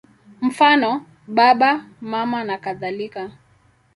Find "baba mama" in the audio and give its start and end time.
1.27-2.43